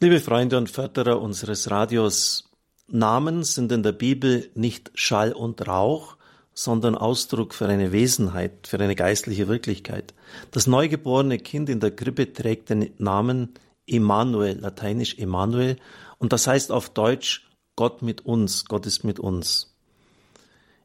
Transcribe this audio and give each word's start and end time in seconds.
Liebe 0.00 0.20
Freunde 0.20 0.56
und 0.58 0.70
Förderer 0.70 1.20
unseres 1.20 1.72
Radios, 1.72 2.52
Namen 2.86 3.42
sind 3.42 3.72
in 3.72 3.82
der 3.82 3.90
Bibel 3.90 4.48
nicht 4.54 4.92
Schall 4.94 5.32
und 5.32 5.66
Rauch, 5.66 6.16
sondern 6.54 6.94
Ausdruck 6.94 7.52
für 7.52 7.66
eine 7.66 7.90
Wesenheit, 7.90 8.68
für 8.68 8.78
eine 8.78 8.94
geistliche 8.94 9.48
Wirklichkeit. 9.48 10.14
Das 10.52 10.68
neugeborene 10.68 11.38
Kind 11.38 11.68
in 11.68 11.80
der 11.80 11.90
Krippe 11.90 12.32
trägt 12.32 12.70
den 12.70 12.90
Namen 12.98 13.54
Emmanuel, 13.88 14.60
lateinisch 14.60 15.18
Emmanuel, 15.18 15.78
und 16.18 16.32
das 16.32 16.46
heißt 16.46 16.70
auf 16.70 16.90
Deutsch 16.90 17.50
Gott 17.74 18.00
mit 18.00 18.24
uns, 18.24 18.66
Gott 18.66 18.86
ist 18.86 19.02
mit 19.02 19.18
uns. 19.18 19.74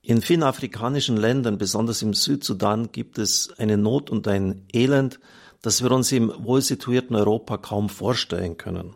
In 0.00 0.22
vielen 0.22 0.44
afrikanischen 0.44 1.18
Ländern, 1.18 1.58
besonders 1.58 2.00
im 2.00 2.14
Südsudan, 2.14 2.90
gibt 2.90 3.18
es 3.18 3.52
eine 3.58 3.76
Not 3.76 4.08
und 4.08 4.26
ein 4.28 4.64
Elend, 4.72 5.20
das 5.64 5.82
wir 5.82 5.92
uns 5.92 6.12
im 6.12 6.30
wohlsituierten 6.36 7.16
Europa 7.16 7.56
kaum 7.56 7.88
vorstellen 7.88 8.58
können. 8.58 8.94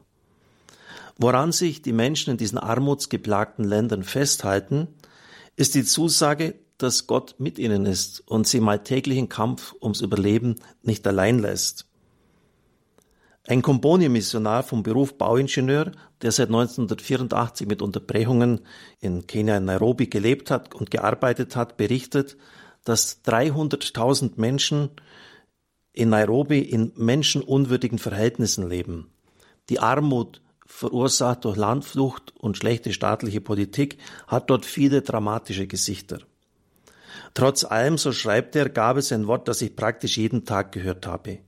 Woran 1.17 1.51
sich 1.51 1.81
die 1.81 1.95
Menschen 1.95 2.33
in 2.33 2.37
diesen 2.37 2.59
armutsgeplagten 2.59 3.65
Ländern 3.65 4.05
festhalten, 4.05 4.89
ist 5.57 5.75
die 5.75 5.85
Zusage, 5.85 6.57
dass 6.77 7.07
Gott 7.07 7.37
mit 7.39 7.59
ihnen 7.59 7.87
ist 7.87 8.21
und 8.27 8.47
sie 8.47 8.59
im 8.59 8.69
alltäglichen 8.69 9.31
Kampf 9.31 9.75
ums 9.81 10.03
Überleben 10.03 10.57
nicht 10.83 11.07
allein 11.07 11.39
lässt. 11.39 11.87
Ein 13.47 13.63
Komboni-Missionar 13.63 14.63
vom 14.63 14.83
Beruf 14.83 15.17
Bauingenieur, 15.17 15.93
der 16.21 16.33
seit 16.33 16.49
1984 16.49 17.67
mit 17.67 17.81
Unterbrechungen 17.81 18.61
in 19.01 19.27
Kenia 19.27 19.57
in 19.57 19.65
Nairobi 19.65 20.11
gelebt 20.11 20.51
hat 20.51 20.75
und 20.75 20.91
gearbeitet 20.91 21.57
hat, 21.57 21.79
berichtet, 21.79 22.37
dass 22.85 23.25
300.000 23.25 24.33
Menschen 24.37 24.91
in 25.99 26.11
Nairobi 26.11 26.61
in 26.61 26.93
menschenunwürdigen 26.95 27.99
Verhältnissen 27.99 28.69
leben. 28.69 29.11
Die 29.69 29.81
Armut, 29.81 30.41
verursacht 30.65 31.45
durch 31.45 31.57
Landflucht 31.57 32.33
und 32.37 32.57
schlechte 32.57 32.93
staatliche 32.93 33.41
Politik, 33.41 33.99
hat 34.29 34.49
dort 34.49 34.65
viele 34.65 35.03
dramatische 35.03 35.67
Gesichter. 35.67 36.21
Trotz 37.35 37.65
allem, 37.65 37.99
so 37.99 38.13
schreibt 38.13 38.55
er, 38.55 38.69
gab 38.69 38.97
es 38.97 39.11
ein 39.11 39.27
Wort, 39.27 39.49
das 39.49 39.61
ich 39.61 39.75
praktisch 39.75 40.19
jeden 40.19 40.45
Tag 40.45 40.73
gehört 40.73 41.07
habe. 41.07 41.39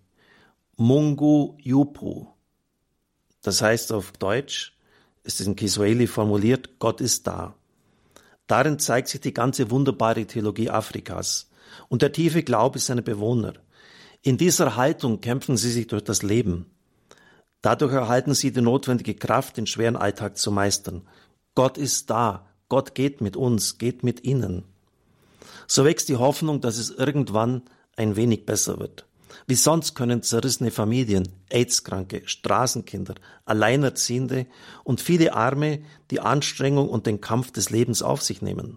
Mungu 0.76 1.56
Yupu. 1.62 2.26
Das 3.42 3.62
heißt 3.62 3.92
auf 3.92 4.12
Deutsch, 4.12 4.76
ist 5.22 5.40
in 5.40 5.54
Kiswahili 5.54 6.06
formuliert, 6.06 6.78
Gott 6.78 7.00
ist 7.00 7.26
da. 7.26 7.54
Darin 8.48 8.80
zeigt 8.80 9.08
sich 9.08 9.20
die 9.20 9.34
ganze 9.34 9.70
wunderbare 9.70 10.26
Theologie 10.26 10.70
Afrikas 10.70 11.50
und 11.88 12.02
der 12.02 12.12
tiefe 12.12 12.42
Glaube 12.42 12.80
seiner 12.80 13.02
Bewohner. 13.02 13.54
In 14.22 14.36
dieser 14.36 14.76
Haltung 14.76 15.20
kämpfen 15.20 15.56
sie 15.56 15.70
sich 15.70 15.86
durch 15.86 16.04
das 16.04 16.22
Leben. 16.22 16.66
Dadurch 17.62 17.92
erhalten 17.92 18.34
sie 18.34 18.52
die 18.52 18.60
notwendige 18.60 19.14
Kraft, 19.14 19.56
den 19.56 19.66
schweren 19.66 19.96
Alltag 19.96 20.36
zu 20.36 20.50
meistern. 20.50 21.08
Gott 21.54 21.78
ist 21.78 22.10
da. 22.10 22.46
Gott 22.68 22.94
geht 22.94 23.20
mit 23.20 23.36
uns, 23.36 23.78
geht 23.78 24.02
mit 24.02 24.24
ihnen. 24.24 24.64
So 25.66 25.84
wächst 25.84 26.08
die 26.08 26.16
Hoffnung, 26.16 26.60
dass 26.60 26.76
es 26.76 26.90
irgendwann 26.90 27.62
ein 27.96 28.14
wenig 28.14 28.44
besser 28.44 28.78
wird. 28.78 29.06
Wie 29.46 29.54
sonst 29.54 29.94
können 29.94 30.22
zerrissene 30.22 30.70
Familien, 30.70 31.28
AIDS-Kranke, 31.48 32.22
Straßenkinder, 32.26 33.14
Alleinerziehende 33.44 34.46
und 34.84 35.00
viele 35.00 35.34
Arme 35.34 35.82
die 36.10 36.20
Anstrengung 36.20 36.88
und 36.88 37.06
den 37.06 37.20
Kampf 37.20 37.52
des 37.52 37.70
Lebens 37.70 38.02
auf 38.02 38.22
sich 38.22 38.42
nehmen. 38.42 38.76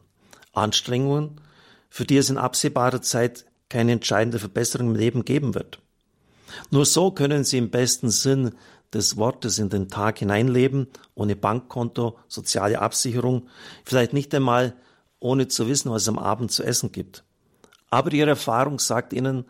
Anstrengungen, 0.54 1.42
für 1.90 2.06
die 2.06 2.18
es 2.18 2.30
in 2.30 2.38
absehbarer 2.38 3.02
Zeit 3.02 3.46
keine 3.74 3.94
entscheidende 3.94 4.38
Verbesserung 4.38 4.90
im 4.90 4.96
Leben 4.96 5.26
geben 5.26 5.56
wird. 5.56 5.80
Nur 6.70 6.86
so 6.86 7.10
können 7.10 7.44
sie 7.44 7.58
im 7.58 7.72
besten 7.72 8.12
Sinn 8.12 8.52
des 8.94 9.18
Wortes 9.18 9.58
in 9.58 9.70
den 9.70 9.88
Tag 9.90 10.20
hineinleben, 10.20 10.86
ohne 11.16 11.36
Bankkonto, 11.36 12.20
soziale 12.28 12.80
Absicherung, 12.80 13.48
vielleicht 13.84 14.14
nicht 14.14 14.34
einmal 14.36 14.76
ohne 15.20 15.48
zu 15.48 15.68
wissen, 15.68 15.90
was 15.90 16.04
es 16.04 16.08
am 16.08 16.20
Abend 16.20 16.52
zu 16.52 16.62
essen 16.62 16.92
gibt. 16.92 17.24
Aber 17.90 18.14
ihre 18.14 18.30
Erfahrung 18.30 18.78
sagt 18.78 19.12
ihnen, 19.12 19.46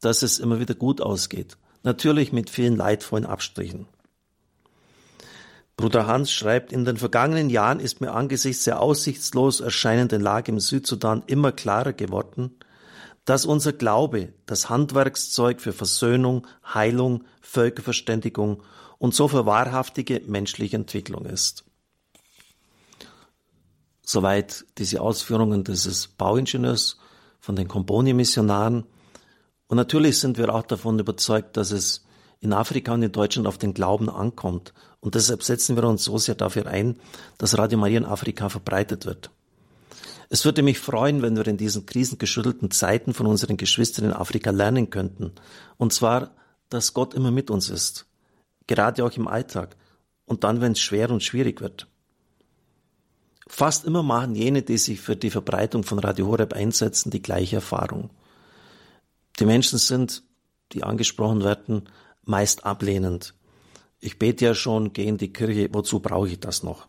dass 0.00 0.22
es 0.22 0.40
immer 0.40 0.58
wieder 0.58 0.74
gut 0.74 1.00
ausgeht. 1.00 1.56
Natürlich 1.84 2.32
mit 2.32 2.50
vielen 2.50 2.74
leidvollen 2.74 3.26
Abstrichen. 3.26 3.86
Bruder 5.76 6.08
Hans 6.08 6.32
schreibt, 6.32 6.72
in 6.72 6.84
den 6.84 6.96
vergangenen 6.96 7.48
Jahren 7.48 7.78
ist 7.78 8.00
mir 8.00 8.10
angesichts 8.10 8.64
der 8.64 8.80
aussichtslos 8.80 9.60
erscheinenden 9.60 10.20
Lage 10.20 10.50
im 10.50 10.58
Südsudan 10.58 11.22
immer 11.28 11.52
klarer 11.52 11.92
geworden, 11.92 12.58
dass 13.28 13.44
unser 13.44 13.74
Glaube 13.74 14.32
das 14.46 14.70
Handwerkszeug 14.70 15.60
für 15.60 15.74
Versöhnung, 15.74 16.46
Heilung, 16.64 17.24
Völkerverständigung 17.42 18.62
und 18.96 19.14
so 19.14 19.28
für 19.28 19.44
wahrhaftige 19.44 20.22
menschliche 20.26 20.76
Entwicklung 20.76 21.26
ist. 21.26 21.66
Soweit 24.00 24.64
diese 24.78 25.02
Ausführungen 25.02 25.62
dieses 25.62 26.08
Bauingenieurs 26.08 26.96
von 27.38 27.54
den 27.54 27.68
Componi-Missionaren. 27.68 28.86
Und 29.66 29.76
natürlich 29.76 30.18
sind 30.18 30.38
wir 30.38 30.54
auch 30.54 30.62
davon 30.62 30.98
überzeugt, 30.98 31.58
dass 31.58 31.70
es 31.70 32.06
in 32.40 32.54
Afrika 32.54 32.94
und 32.94 33.02
in 33.02 33.12
Deutschland 33.12 33.46
auf 33.46 33.58
den 33.58 33.74
Glauben 33.74 34.08
ankommt. 34.08 34.72
Und 35.00 35.16
deshalb 35.16 35.42
setzen 35.42 35.76
wir 35.76 35.84
uns 35.84 36.02
so 36.02 36.16
sehr 36.16 36.34
dafür 36.34 36.66
ein, 36.66 36.98
dass 37.36 37.58
Radio 37.58 37.78
Maria 37.78 37.98
in 37.98 38.06
Afrika 38.06 38.48
verbreitet 38.48 39.04
wird. 39.04 39.30
Es 40.30 40.44
würde 40.44 40.62
mich 40.62 40.78
freuen, 40.78 41.22
wenn 41.22 41.36
wir 41.36 41.46
in 41.46 41.56
diesen 41.56 41.86
krisengeschüttelten 41.86 42.70
Zeiten 42.70 43.14
von 43.14 43.26
unseren 43.26 43.56
Geschwistern 43.56 44.06
in 44.06 44.12
Afrika 44.12 44.50
lernen 44.50 44.90
könnten. 44.90 45.32
Und 45.78 45.92
zwar, 45.92 46.34
dass 46.68 46.92
Gott 46.92 47.14
immer 47.14 47.30
mit 47.30 47.50
uns 47.50 47.70
ist. 47.70 48.06
Gerade 48.66 49.04
auch 49.04 49.16
im 49.16 49.26
Alltag. 49.26 49.76
Und 50.26 50.44
dann, 50.44 50.60
wenn 50.60 50.72
es 50.72 50.80
schwer 50.80 51.10
und 51.10 51.22
schwierig 51.22 51.62
wird. 51.62 51.86
Fast 53.46 53.86
immer 53.86 54.02
machen 54.02 54.34
jene, 54.34 54.60
die 54.60 54.76
sich 54.76 55.00
für 55.00 55.16
die 55.16 55.30
Verbreitung 55.30 55.82
von 55.82 55.98
Radio 55.98 56.26
Horeb 56.26 56.52
einsetzen, 56.52 57.10
die 57.10 57.22
gleiche 57.22 57.56
Erfahrung. 57.56 58.10
Die 59.38 59.46
Menschen 59.46 59.78
sind, 59.78 60.22
die 60.72 60.82
angesprochen 60.82 61.42
werden, 61.42 61.88
meist 62.24 62.66
ablehnend. 62.66 63.34
Ich 64.00 64.18
bete 64.18 64.44
ja 64.44 64.54
schon, 64.54 64.92
gehe 64.92 65.06
in 65.06 65.16
die 65.16 65.32
Kirche, 65.32 65.70
wozu 65.72 66.00
brauche 66.00 66.28
ich 66.28 66.40
das 66.40 66.62
noch? 66.62 66.88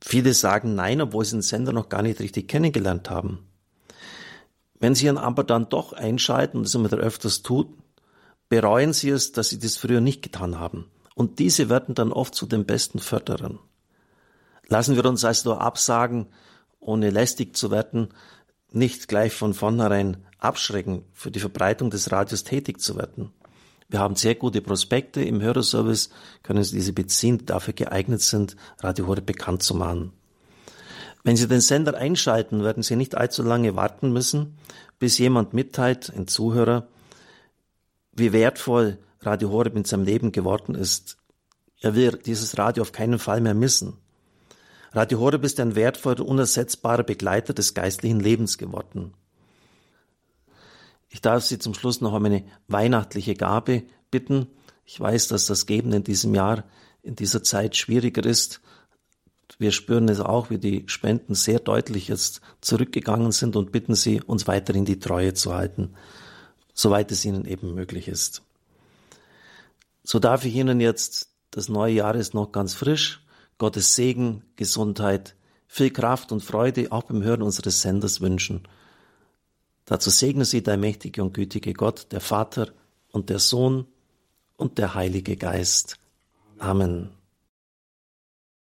Viele 0.00 0.32
sagen 0.34 0.74
nein, 0.74 1.00
obwohl 1.00 1.24
sie 1.24 1.36
den 1.36 1.42
Sender 1.42 1.72
noch 1.72 1.88
gar 1.88 2.02
nicht 2.02 2.20
richtig 2.20 2.48
kennengelernt 2.48 3.10
haben. 3.10 3.46
Wenn 4.78 4.94
sie 4.94 5.06
ihn 5.06 5.18
aber 5.18 5.42
dann 5.44 5.68
doch 5.68 5.92
einschalten, 5.92 6.58
und 6.58 6.66
das 6.66 6.74
immer 6.74 6.92
öfters 6.92 7.42
tut, 7.42 7.68
bereuen 8.48 8.92
sie 8.92 9.10
es, 9.10 9.32
dass 9.32 9.48
sie 9.48 9.58
das 9.58 9.76
früher 9.76 10.00
nicht 10.00 10.22
getan 10.22 10.58
haben. 10.58 10.86
Und 11.14 11.40
diese 11.40 11.68
werden 11.68 11.94
dann 11.94 12.12
oft 12.12 12.34
zu 12.34 12.46
den 12.46 12.64
besten 12.64 13.00
Förderern. 13.00 13.58
Lassen 14.68 14.96
wir 14.96 15.04
uns 15.04 15.24
also 15.24 15.56
absagen, 15.56 16.26
ohne 16.78 17.10
lästig 17.10 17.56
zu 17.56 17.70
werden, 17.70 18.08
nicht 18.70 19.08
gleich 19.08 19.32
von 19.34 19.54
vornherein 19.54 20.18
abschrecken, 20.38 21.04
für 21.12 21.30
die 21.30 21.40
Verbreitung 21.40 21.90
des 21.90 22.12
Radios 22.12 22.44
tätig 22.44 22.80
zu 22.80 22.96
werden. 22.96 23.32
Wir 23.88 24.00
haben 24.00 24.16
sehr 24.16 24.34
gute 24.34 24.60
Prospekte 24.60 25.22
im 25.22 25.40
Hörerservice, 25.40 26.10
können 26.42 26.62
Sie 26.62 26.76
diese 26.76 26.92
beziehen, 26.92 27.38
die 27.38 27.46
dafür 27.46 27.72
geeignet 27.72 28.20
sind, 28.20 28.54
Radio 28.80 29.06
Horeb 29.06 29.24
bekannt 29.24 29.62
zu 29.62 29.74
machen. 29.74 30.12
Wenn 31.24 31.36
Sie 31.36 31.48
den 31.48 31.62
Sender 31.62 31.96
einschalten, 31.96 32.62
werden 32.62 32.82
Sie 32.82 32.96
nicht 32.96 33.16
allzu 33.16 33.42
lange 33.42 33.76
warten 33.76 34.12
müssen, 34.12 34.58
bis 34.98 35.16
jemand 35.16 35.54
mitteilt, 35.54 36.12
ein 36.14 36.28
Zuhörer, 36.28 36.86
wie 38.12 38.32
wertvoll 38.32 38.98
Radio 39.20 39.50
Horeb 39.50 39.74
in 39.76 39.84
seinem 39.84 40.04
Leben 40.04 40.32
geworden 40.32 40.74
ist. 40.74 41.16
Er 41.80 41.94
will 41.94 42.18
dieses 42.24 42.58
Radio 42.58 42.82
auf 42.82 42.92
keinen 42.92 43.18
Fall 43.18 43.40
mehr 43.40 43.54
missen. 43.54 43.96
Radio 44.92 45.18
Horeb 45.20 45.44
ist 45.44 45.60
ein 45.60 45.76
wertvoller, 45.76 46.26
unersetzbarer 46.26 47.04
Begleiter 47.04 47.54
des 47.54 47.72
geistlichen 47.72 48.20
Lebens 48.20 48.58
geworden. 48.58 49.14
Ich 51.08 51.20
darf 51.20 51.44
Sie 51.44 51.58
zum 51.58 51.74
Schluss 51.74 52.00
noch 52.00 52.12
um 52.12 52.24
eine 52.24 52.44
weihnachtliche 52.68 53.34
Gabe 53.34 53.84
bitten. 54.10 54.46
Ich 54.84 54.98
weiß, 55.00 55.28
dass 55.28 55.46
das 55.46 55.66
Geben 55.66 55.92
in 55.92 56.04
diesem 56.04 56.34
Jahr, 56.34 56.64
in 57.02 57.16
dieser 57.16 57.42
Zeit 57.42 57.76
schwieriger 57.76 58.24
ist. 58.24 58.60
Wir 59.58 59.72
spüren 59.72 60.08
es 60.08 60.20
auch, 60.20 60.50
wie 60.50 60.58
die 60.58 60.84
Spenden 60.86 61.34
sehr 61.34 61.58
deutlich 61.58 62.08
jetzt 62.08 62.42
zurückgegangen 62.60 63.32
sind 63.32 63.56
und 63.56 63.72
bitten 63.72 63.94
Sie, 63.94 64.20
uns 64.20 64.46
weiterhin 64.46 64.84
die 64.84 64.98
Treue 64.98 65.34
zu 65.34 65.54
halten, 65.54 65.94
soweit 66.74 67.10
es 67.10 67.24
Ihnen 67.24 67.46
eben 67.46 67.74
möglich 67.74 68.08
ist. 68.08 68.42
So 70.04 70.18
darf 70.18 70.44
ich 70.44 70.54
Ihnen 70.54 70.80
jetzt, 70.80 71.30
das 71.50 71.68
neue 71.68 71.94
Jahr 71.94 72.14
ist 72.14 72.34
noch 72.34 72.52
ganz 72.52 72.74
frisch, 72.74 73.24
Gottes 73.56 73.96
Segen, 73.96 74.44
Gesundheit, 74.56 75.34
viel 75.66 75.90
Kraft 75.90 76.30
und 76.30 76.42
Freude 76.42 76.92
auch 76.92 77.04
beim 77.04 77.22
Hören 77.22 77.42
unseres 77.42 77.82
Senders 77.82 78.20
wünschen. 78.20 78.68
Dazu 79.88 80.10
segne 80.10 80.44
sie 80.44 80.62
der 80.62 80.76
mächtige 80.76 81.22
und 81.22 81.32
gütige 81.32 81.72
Gott, 81.72 82.08
der 82.12 82.20
Vater 82.20 82.68
und 83.10 83.30
der 83.30 83.38
Sohn 83.38 83.86
und 84.58 84.76
der 84.76 84.94
Heilige 84.94 85.36
Geist. 85.36 85.96
Amen. 86.58 87.17